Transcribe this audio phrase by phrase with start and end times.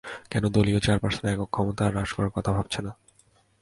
[0.31, 2.91] কেন দলীয় চেয়ারপারসনের একক ক্ষমতা হ্রাস করার কথা ভাবছে না?